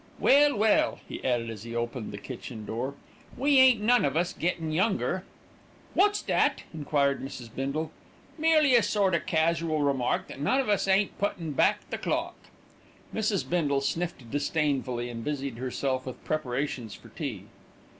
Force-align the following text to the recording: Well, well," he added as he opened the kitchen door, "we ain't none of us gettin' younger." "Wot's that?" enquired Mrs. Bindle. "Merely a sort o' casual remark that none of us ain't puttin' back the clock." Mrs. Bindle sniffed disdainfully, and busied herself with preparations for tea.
Well, 0.17 0.55
well," 0.55 0.99
he 1.07 1.23
added 1.23 1.51
as 1.51 1.61
he 1.61 1.75
opened 1.75 2.11
the 2.11 2.17
kitchen 2.17 2.65
door, 2.65 2.95
"we 3.37 3.59
ain't 3.59 3.81
none 3.81 4.03
of 4.03 4.17
us 4.17 4.33
gettin' 4.33 4.71
younger." 4.71 5.25
"Wot's 5.93 6.23
that?" 6.23 6.63
enquired 6.73 7.21
Mrs. 7.23 7.53
Bindle. 7.53 7.91
"Merely 8.35 8.73
a 8.73 8.81
sort 8.81 9.13
o' 9.13 9.19
casual 9.19 9.83
remark 9.83 10.27
that 10.29 10.39
none 10.41 10.59
of 10.59 10.69
us 10.69 10.87
ain't 10.87 11.15
puttin' 11.19 11.51
back 11.51 11.87
the 11.91 11.99
clock." 11.99 12.33
Mrs. 13.13 13.47
Bindle 13.47 13.81
sniffed 13.81 14.31
disdainfully, 14.31 15.07
and 15.07 15.23
busied 15.23 15.59
herself 15.59 16.07
with 16.07 16.25
preparations 16.25 16.95
for 16.95 17.09
tea. 17.09 17.43